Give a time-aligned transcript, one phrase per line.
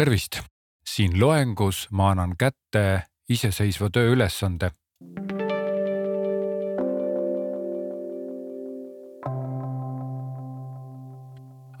[0.00, 0.38] tervist,
[0.88, 4.70] siin loengus ma annan kätte iseseisva tööülesande.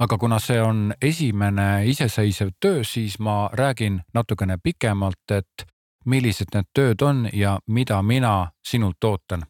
[0.00, 5.66] aga kuna see on esimene iseseisev töö, siis ma räägin natukene pikemalt, et
[6.04, 9.48] millised need tööd on ja mida mina sinult ootan.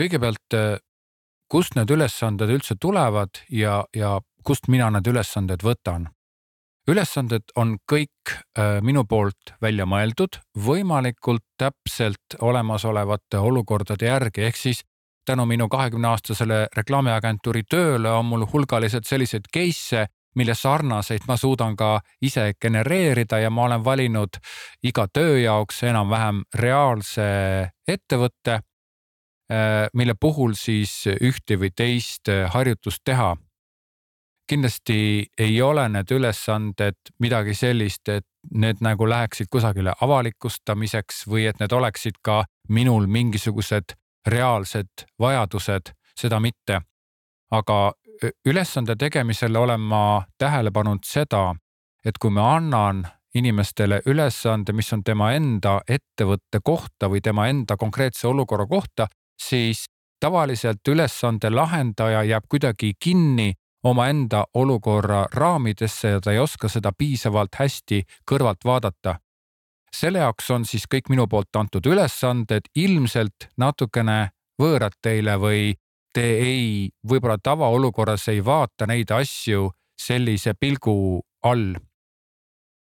[0.00, 0.80] kõigepealt,
[1.48, 6.14] kust need ülesanded üldse tulevad ja, ja kust mina need ülesanded võtan?
[6.88, 14.84] Ülesanded on kõik äh, minu poolt välja mõeldud võimalikult täpselt olemasolevate olukordade järgi, ehk siis
[15.28, 21.76] tänu minu kahekümne aastasele reklaamiagentuuri tööle on mul hulgaliselt selliseid case'e, mille sarnaseid ma suudan
[21.76, 24.38] ka ise genereerida ja ma olen valinud
[24.82, 27.28] iga töö jaoks enam-vähem reaalse
[27.88, 28.60] ettevõtte,
[29.52, 33.34] äh, mille puhul siis ühte või teist harjutust teha
[34.48, 41.60] kindlasti ei ole need ülesanded midagi sellist, et need nagu läheksid kusagile avalikustamiseks või et
[41.60, 43.94] need oleksid ka minul mingisugused
[44.26, 46.80] reaalsed vajadused, seda mitte.
[47.50, 47.92] aga
[48.46, 51.54] ülesande tegemisel olen ma tähele pannud seda,
[52.04, 57.76] et kui ma annan inimestele ülesande, mis on tema enda ettevõtte kohta või tema enda
[57.76, 59.06] konkreetse olukorra kohta,
[59.40, 59.86] siis
[60.20, 67.54] tavaliselt ülesande lahendaja jääb kuidagi kinni omaenda olukorra raamidesse ja ta ei oska seda piisavalt
[67.58, 69.18] hästi kõrvalt vaadata.
[69.92, 75.74] selle jaoks on siis kõik minu poolt antud ülesanded ilmselt natukene võõrad teile või
[76.14, 79.70] te ei, võib-olla tavaolukorras ei vaata neid asju
[80.00, 81.74] sellise pilgu all.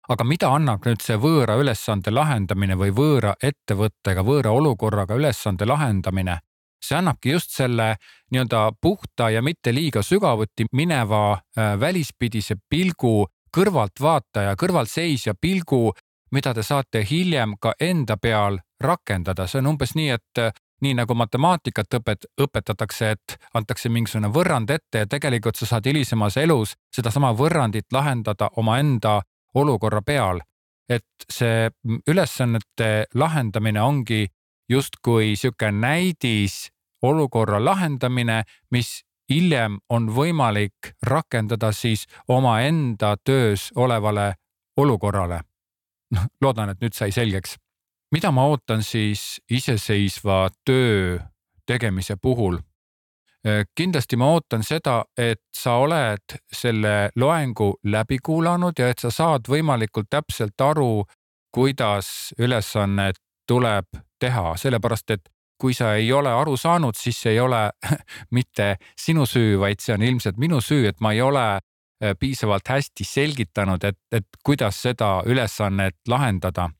[0.09, 6.41] aga mida annab nüüd see võõra ülesande lahendamine või võõra ettevõttega, võõra olukorraga ülesande lahendamine?
[6.83, 7.97] See annabki just selle
[8.31, 15.93] nii-öelda puhta ja mitte liiga sügavuti mineva äh, välispidise pilgu, kõrvaltvaataja, kõrvalseisja pilgu,
[16.31, 20.95] mida te saate hiljem ka enda peal rakendada, see on umbes nii, et äh, nii
[20.97, 26.77] nagu matemaatikat õpet-, õpetatakse, et antakse mingisugune võrrand ette ja tegelikult sa saad hilisemas elus
[26.95, 29.21] sedasama võrrandit lahendada omaenda
[29.55, 30.41] olukorra peal.
[30.91, 31.71] et see
[32.11, 34.27] ülesannete lahendamine ongi
[34.69, 36.73] justkui sihuke näidis
[37.03, 44.35] olukorra lahendamine, mis hiljem on võimalik rakendada siis omaenda töös olevale
[44.77, 45.41] olukorrale.
[46.11, 47.57] noh, loodan, et nüüd sai selgeks.
[48.13, 51.19] mida ma ootan siis iseseisva töö
[51.67, 52.59] tegemise puhul?
[53.47, 59.11] Äh, kindlasti ma ootan seda, et sa oled selle loengu läbi kuulanud ja et sa
[59.11, 61.05] saad võimalikult täpselt aru,
[61.55, 63.17] kuidas ülesannet
[63.47, 63.87] tuleb
[64.21, 67.69] teha, sellepärast et kui sa ei ole aru saanud, siis see ei ole
[68.37, 72.69] mitte sinu süü, vaid see on ilmselt minu süü, et ma ei ole äh, piisavalt
[72.69, 76.71] hästi selgitanud, et, et kuidas seda ülesannet lahendada.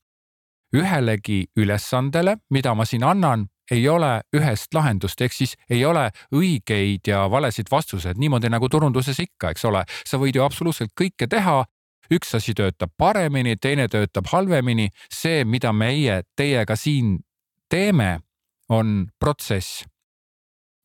[0.71, 7.11] ühelegi ülesandele, mida ma siin annan, ei ole ühest lahendust, ehk siis ei ole õigeid
[7.11, 9.85] ja valesid vastuseid, niimoodi nagu turunduses ikka, eks ole.
[10.07, 11.65] sa võid ju absoluutselt kõike teha,
[12.11, 14.91] üks asi töötab paremini, teine töötab halvemini.
[15.13, 17.19] see, mida meie teiega siin
[17.69, 18.21] teeme,
[18.71, 19.85] on protsess.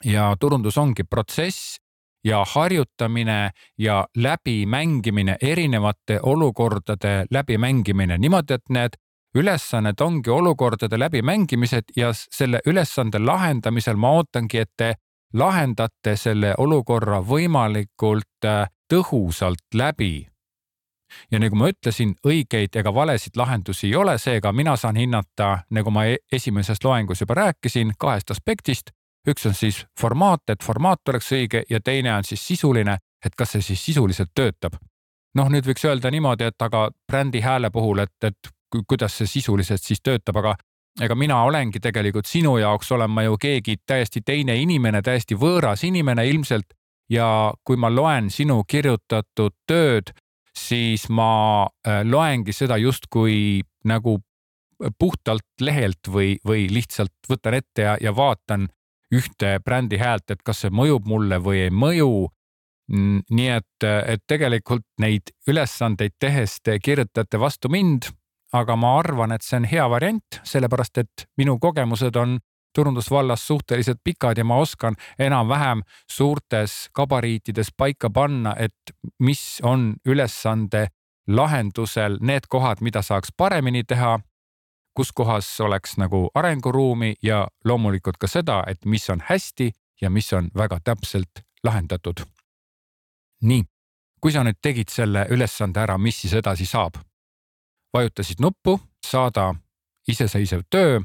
[0.04, 1.78] ja turundus ongi protsess
[2.26, 8.98] ja harjutamine ja läbimängimine, erinevate olukordade läbimängimine niimoodi, et need
[9.36, 14.94] ülesanded ongi olukordade läbimängimised ja selle ülesande lahendamisel ma ootangi, et te
[15.34, 20.28] lahendate selle olukorra võimalikult äh, tõhusalt läbi
[21.32, 25.92] ja nagu ma ütlesin, õigeid ega valesid lahendusi ei ole, seega mina saan hinnata, nagu
[25.92, 28.92] ma e-, esimeses loengus juba rääkisin, kahest aspektist.
[29.28, 33.52] üks on siis formaat, et formaat oleks õige ja teine on siis sisuline, et kas
[33.52, 34.74] see siis sisuliselt töötab.
[35.36, 38.56] noh, nüüd võiks öelda niimoodi, et aga brändi hääle puhul, et, et
[38.88, 40.56] kuidas see sisuliselt siis töötab, aga
[41.02, 45.84] ega mina olengi tegelikult sinu jaoks olen ma ju keegi täiesti teine inimene, täiesti võõras
[45.84, 46.74] inimene ilmselt.
[47.10, 50.10] ja kui ma loen sinu kirjutatud tööd,
[50.66, 54.20] siis ma äh, loengi seda justkui nagu
[55.00, 58.68] puhtalt lehelt või, või lihtsalt võtan ette ja, ja vaatan
[59.14, 62.30] ühte brändi häält, et kas see mõjub mulle või ei mõju.
[63.32, 68.12] nii et, et tegelikult neid ülesandeid tehes te kirjutate vastu mind,
[68.54, 72.38] aga ma arvan, et see on hea variant, sellepärast et minu kogemused on
[72.76, 75.82] turundusvallas suhteliselt pikad ja ma oskan enam-vähem
[76.12, 80.88] suurtes gabariitides paika panna, et mis on ülesande
[81.28, 84.20] lahendusel need kohad, mida saaks paremini teha,
[84.96, 89.72] kus kohas oleks nagu arenguruumi ja loomulikult ka seda, et mis on hästi
[90.02, 92.26] ja mis on väga täpselt lahendatud.
[93.42, 93.64] nii,
[94.22, 96.96] kui sa nüüd tegid selle ülesande ära, mis siis edasi saab?
[97.94, 99.54] vajutasid nuppu, saada
[100.08, 101.00] iseseisev töö.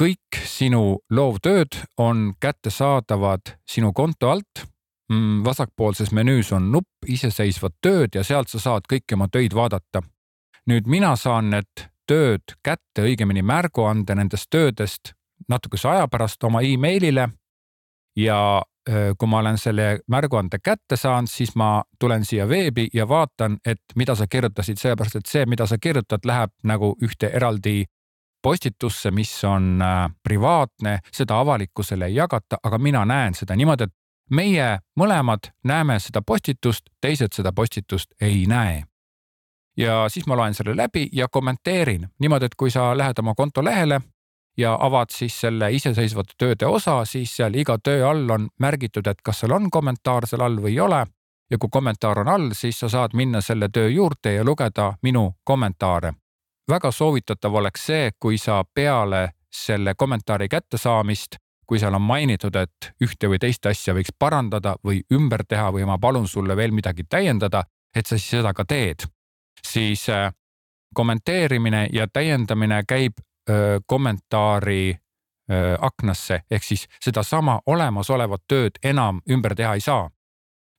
[0.00, 4.64] Kõik sinu loovtööd on kättesaadavad sinu konto alt.
[5.12, 10.02] Mm, vasakpoolses menüüs on nupp iseseisvad tööd ja sealt sa saad kõiki oma töid vaadata.
[10.66, 15.12] nüüd mina saan need tööd kätte, õigemini märguande nendest töödest
[15.48, 17.28] natukese aja pärast oma emailile.
[18.16, 18.62] ja
[19.18, 23.80] kui ma olen selle märguande kätte saanud, siis ma tulen siia veebi ja vaatan, et
[23.96, 27.84] mida sa kirjutasid, sellepärast et see, mida sa kirjutad, läheb nagu ühte eraldi
[28.44, 29.80] postitusse, mis on
[30.22, 33.94] privaatne, seda avalikkusele ei jagata, aga mina näen seda niimoodi, et
[34.30, 34.66] meie
[35.00, 38.82] mõlemad näeme seda postitust, teised seda postitust ei näe.
[39.76, 43.64] ja siis ma loen selle läbi ja kommenteerin niimoodi, et kui sa lähed oma konto
[43.64, 44.00] lehele
[44.56, 49.22] ja avad siis selle iseseisvate tööde osa, siis seal iga töö all on märgitud, et
[49.22, 51.06] kas seal on kommentaar seal all või ei ole.
[51.50, 55.34] ja kui kommentaar on all, siis sa saad minna selle töö juurde ja lugeda minu
[55.44, 56.14] kommentaare.
[56.70, 62.90] Väga soovitatav oleks see, kui sa peale selle kommentaari kättesaamist, kui seal on mainitud, et
[63.02, 67.04] ühte või teist asja võiks parandada või ümber teha või ma palun sulle veel midagi
[67.08, 67.64] täiendada,
[67.94, 69.06] et sa siis seda ka teed.
[69.64, 70.32] siis äh,
[70.94, 73.12] kommenteerimine ja täiendamine käib
[73.86, 74.96] kommentaari
[75.80, 80.10] aknasse, ehk siis sedasama olemasolevat tööd enam ümber teha ei saa.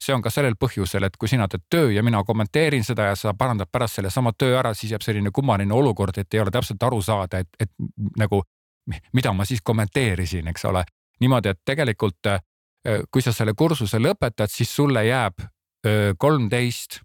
[0.01, 3.15] See on ka sellel põhjusel, et kui sina teed töö ja mina kommenteerin seda ja
[3.15, 6.83] sa parandad pärast sellesama töö ära, siis jääb selline kummaline olukord, et ei ole täpselt
[6.83, 7.71] aru saada, et, et
[8.19, 8.41] nagu
[9.13, 10.83] mida ma siis kommenteerisin, eks ole.
[11.19, 12.27] niimoodi, et tegelikult
[13.11, 15.41] kui sa selle kursuse lõpetad, siis sulle jääb
[16.17, 16.99] kolmteist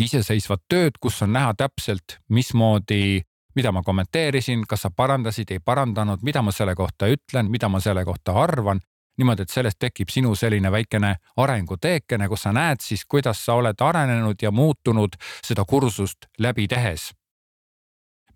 [0.00, 3.20] iseseisvat tööd, kus on näha täpselt, mismoodi
[3.56, 7.80] mida ma kommenteerisin, kas sa parandasid, ei parandanud, mida ma selle kohta ütlen, mida ma
[7.80, 8.82] selle kohta arvan.
[9.18, 13.80] Niimoodi, et sellest tekib sinu selline väikene arenguteekene, kus sa näed siis, kuidas sa oled
[13.80, 17.12] arenenud ja muutunud seda kursust läbi tehes.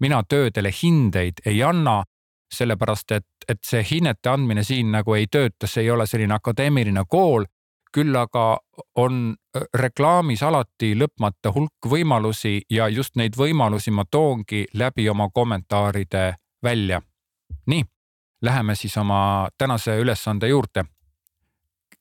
[0.00, 2.04] mina töödele hindeid ei anna,
[2.54, 7.04] sellepärast et, et see hinnete andmine siin nagu ei tööta, see ei ole selline akadeemiline
[7.08, 7.44] kool
[7.92, 8.58] küll aga
[9.02, 9.34] on
[9.74, 17.02] reklaamis alati lõpmata hulk võimalusi ja just neid võimalusi ma toongi läbi oma kommentaaride välja.
[17.66, 17.84] nii,
[18.42, 20.84] läheme siis oma tänase ülesande juurde.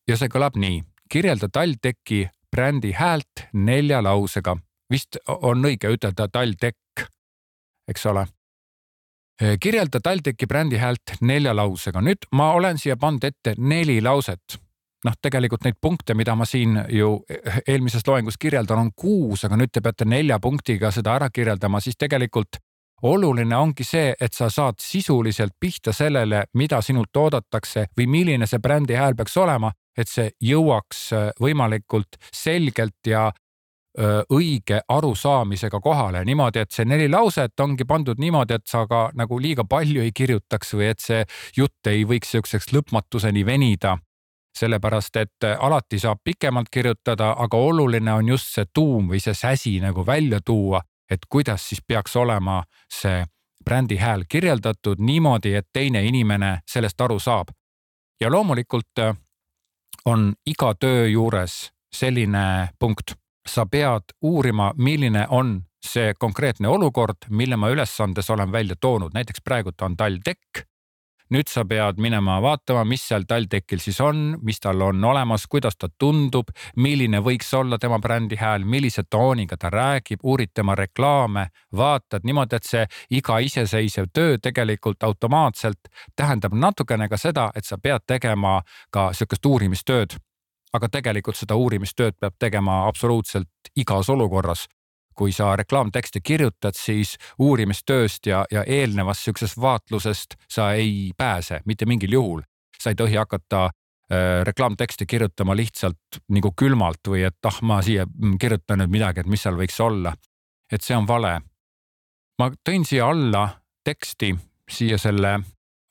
[0.07, 4.57] ja see kõlab nii, kirjelda TalTechi brändi häält nelja lausega.
[4.91, 7.09] vist on õige ütelda TalTech,
[7.87, 8.27] eks ole
[9.59, 12.01] kirjelda TalTechi brändi häält nelja lausega.
[12.01, 14.59] nüüd ma olen siia pannud ette neli lauset
[15.05, 17.11] noh, tegelikult neid punkte, mida ma siin ju
[17.67, 21.97] eelmises loengus kirjeldan, on kuus, aga nüüd te peate nelja punktiga seda ära kirjeldama, siis
[21.99, 22.59] tegelikult
[23.01, 28.59] oluline ongi see, et sa saad sisuliselt pihta sellele, mida sinult oodatakse või milline see
[28.59, 33.29] brändi hääl peaks olema, et see jõuaks äh, võimalikult selgelt ja
[33.99, 36.25] öö, õige arusaamisega kohale.
[36.25, 40.11] Niimoodi, et see neli lauset ongi pandud niimoodi, et sa ka nagu liiga palju ei
[40.15, 41.25] kirjutaks või et see
[41.57, 43.97] jutt ei võiks siukseks lõpmatuseni venida.
[44.59, 49.33] Sellepärast et äh, alati saab pikemalt kirjutada, aga oluline on just see tuum või see
[49.33, 52.63] säsi nagu välja tuua, et kuidas siis peaks olema
[52.93, 53.25] see
[53.65, 57.47] brändi hääl kirjeldatud niimoodi, et teine inimene sellest aru saab.
[58.21, 59.15] ja loomulikult äh,
[60.05, 63.13] on iga töö juures selline punkt,
[63.47, 69.41] sa pead uurima, milline on see konkreetne olukord, mille ma ülesandes olen välja toonud, näiteks
[69.43, 70.68] praegu on TalTech
[71.33, 75.77] nüüd sa pead minema vaatama, mis seal TalTechil siis on, mis tal on olemas, kuidas
[75.77, 81.49] ta tundub, milline võiks olla tema brändi hääl, millise tooniga ta räägib, uurid tema reklaame,
[81.75, 82.85] vaatad niimoodi, et see
[83.19, 88.59] iga iseseisev töö tegelikult automaatselt tähendab natukene ka seda, et sa pead tegema
[88.91, 90.17] ka sihukest uurimistööd.
[90.73, 94.67] Aga tegelikult seda uurimistööd peab tegema absoluutselt igas olukorras
[95.19, 101.85] kui sa reklaamtekste kirjutad, siis uurimistööst ja, ja eelnevast sihukesest vaatlusest sa ei pääse mitte
[101.85, 102.41] mingil juhul.
[102.79, 108.05] sa ei tohi hakata äh, reklaamtekste kirjutama lihtsalt nagu külmalt või et ah, ma siia
[108.39, 110.15] kirjutan nüüd midagi, et mis seal võiks olla.
[110.71, 111.41] et see on vale.
[112.39, 113.49] ma tõin siia alla
[113.83, 114.35] teksti,
[114.69, 115.39] siia selle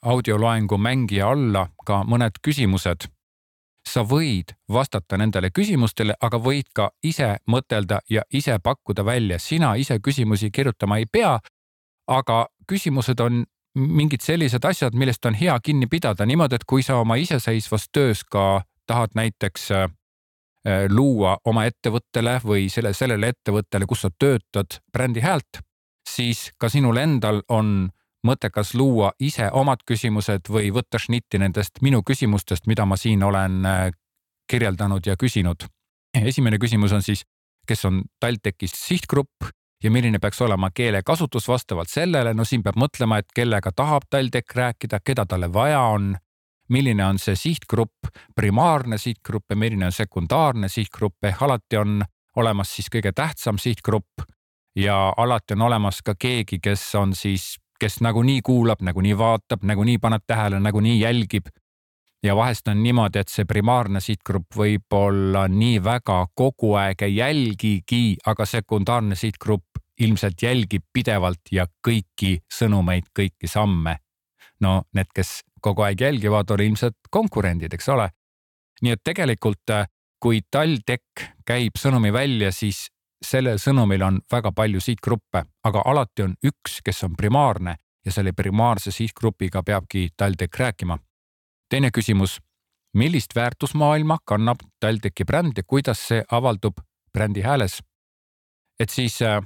[0.03, 3.11] audioloengu mängija alla ka mõned küsimused
[3.89, 9.75] sa võid vastata nendele küsimustele, aga võid ka ise mõtelda ja ise pakkuda välja, sina
[9.77, 11.39] ise küsimusi kirjutama ei pea.
[12.09, 16.97] aga küsimused on mingid sellised asjad, millest on hea kinni pidada niimoodi, et kui sa
[16.97, 19.91] oma iseseisvas töös ka tahad näiteks äh,
[20.89, 25.61] luua oma ettevõttele või selle, sellele ettevõttele, kus sa töötad, brändi häält,
[26.09, 27.91] siis ka sinul endal on
[28.29, 33.65] mõttekas luua ise omad küsimused või võtta šnitti nendest minu küsimustest, mida ma siin olen
[33.67, 33.89] äh,
[34.51, 35.67] kirjeldanud ja küsinud.
[36.15, 37.25] esimene küsimus on siis,
[37.67, 39.51] kes on TalTechis sihtgrupp
[39.83, 44.57] ja milline peaks olema keelekasutus vastavalt sellele, no siin peab mõtlema, et kellega tahab TalTech
[44.57, 46.17] rääkida, keda talle vaja on,
[46.69, 51.25] milline on see sihtgrupp, primaarne sihtgrupp ja milline on sekundaarne sihtgrupp?
[51.25, 52.03] Ehk alati on
[52.37, 54.27] olemas siis kõige tähtsam sihtgrupp
[54.77, 59.99] ja alati on olemas ka keegi, kes on siis, kes nagunii kuulab, nagunii vaatab, nagunii
[59.99, 61.47] paneb tähele, nagunii jälgib
[62.23, 68.17] ja vahest on niimoodi, et see primaarne sihtgrupp võib-olla nii väga kogu aeg ei jälgigi,
[68.27, 73.99] aga sekundaarne sihtgrupp ilmselt jälgib pidevalt ja kõiki sõnumeid, kõiki samme.
[74.61, 78.09] no need, kes kogu aeg jälgivad, on ilmselt konkurendid, eks ole.
[78.83, 79.71] nii et tegelikult,
[80.21, 82.89] kui TalTech käib sõnumi välja, siis
[83.25, 88.33] sellel sõnumil on väga palju sihtgruppe, aga alati on üks, kes on primaarne ja selle
[88.33, 90.99] primaarse sihtgrupiga peabki TalTech rääkima.
[91.69, 92.39] Teine küsimus,
[92.95, 96.81] millist väärtusmaailma kannab TalTechi bränd ja kuidas see avaldub
[97.13, 97.81] brändi hääles?
[98.79, 99.43] et siis äh,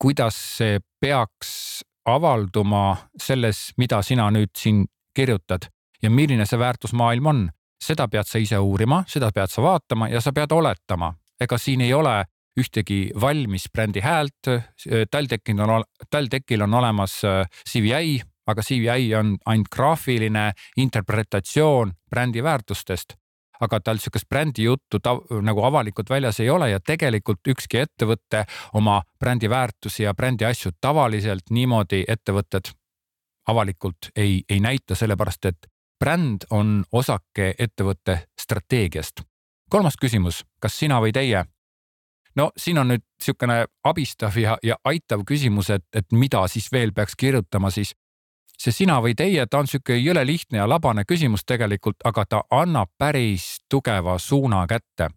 [0.00, 5.68] kuidas see peaks avalduma selles, mida sina nüüd siin kirjutad
[6.02, 7.42] ja milline see väärtusmaailm on,
[7.82, 11.80] seda pead sa ise uurima, seda pead sa vaatama ja sa pead oletama, ega siin
[11.80, 12.24] ei ole
[12.56, 14.48] ühtegi valmis brändi häält.
[15.10, 23.14] TalTechil on, TalTechil on olemas äh, CVI aga CVI on ainult graafiline interpretatsioon brändi väärtustest.
[23.60, 28.42] aga tal sihukest brändi juttu ta, nagu avalikult väljas ei ole ja tegelikult ükski ettevõte
[28.76, 32.68] oma brändi väärtusi ja brändi asju tavaliselt niimoodi ettevõtted
[33.48, 35.70] avalikult ei, ei näita, sellepärast et
[36.04, 39.24] bränd on osake ettevõtte strateegiast.
[39.70, 41.44] kolmas küsimus, kas sina või teie?
[42.36, 46.92] No siin on nüüd niisugune abistav ja, ja aitav küsimus, et, et mida siis veel
[46.92, 47.94] peaks kirjutama, siis
[48.56, 52.42] see sina või teie, ta on sihuke jõle lihtne ja labane küsimus tegelikult, aga ta
[52.50, 55.10] annab päris tugeva suuna kätte.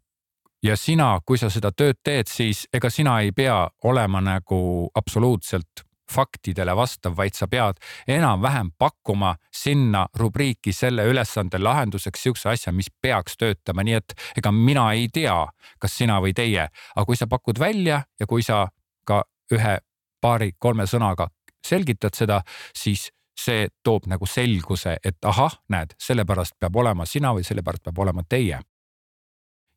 [0.63, 5.88] ja sina, kui sa seda tööd teed, siis ega sina ei pea olema nagu absoluutselt
[6.11, 12.91] faktidele vastav, vaid sa pead enam-vähem pakkuma sinna rubriiki selle ülesande lahenduseks sihukese asja, mis
[13.01, 15.37] peaks töötama, nii et ega mina ei tea,
[15.79, 18.67] kas sina või teie, aga kui sa pakud välja ja kui sa
[19.05, 19.23] ka
[19.53, 19.77] ühe
[20.21, 21.29] paari-kolme sõnaga
[21.65, 22.41] selgitad seda,
[22.75, 28.03] siis see toob nagu selguse, et ahah, näed, sellepärast peab olema sina või sellepärast peab
[28.03, 28.59] olema teie.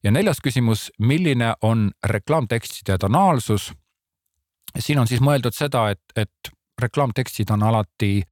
[0.03, 3.73] ja neljas küsimus, milline on reklaamtekstide tonaalsus?
[4.79, 6.53] Siin on siis mõeldud seda, et, et
[6.83, 8.23] reklaamtekstid on alati,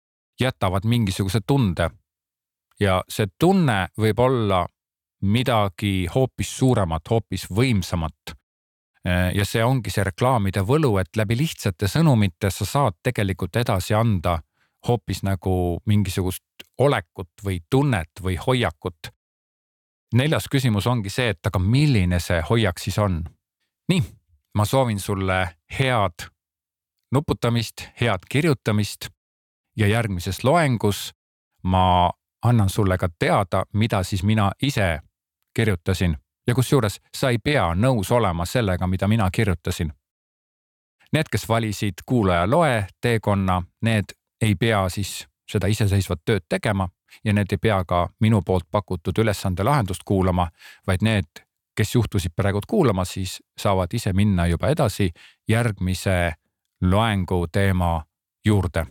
[0.40, 1.90] jätavad mingisuguse tunde.
[2.80, 4.66] ja see tunne võib olla
[5.20, 8.32] midagi hoopis suuremat, hoopis võimsamat
[9.34, 14.38] ja see ongi see reklaamide võlu, et läbi lihtsate sõnumite sa saad tegelikult edasi anda
[14.88, 16.44] hoopis nagu mingisugust
[16.78, 19.12] olekut või tunnet või hoiakut.
[20.14, 23.24] neljas küsimus ongi see, et aga milline see hoiak siis on?
[23.88, 24.02] nii,
[24.54, 26.30] ma soovin sulle head
[27.12, 29.08] nuputamist, head kirjutamist
[29.76, 31.14] ja järgmises loengus
[31.62, 32.10] ma
[32.42, 35.00] annan sulle ka teada, mida siis mina ise
[35.54, 36.16] kirjutasin
[36.46, 39.92] ja kusjuures sa ei pea nõus olema sellega, mida mina kirjutasin.
[41.12, 46.88] Need, kes valisid kuulaja loe teekonna, need ei pea siis seda iseseisvat tööd tegema
[47.24, 50.48] ja need ei pea ka minu poolt pakutud ülesande lahendust kuulama,
[50.86, 51.42] vaid need,
[51.80, 55.10] kes juhtusid praegu kuulama, siis saavad ise minna juba edasi
[55.48, 56.32] järgmise
[56.82, 58.04] loengu teema
[58.44, 58.86] juurde.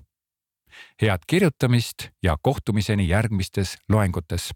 [1.02, 4.52] head kirjutamist ja kohtumiseni järgmistes loengutes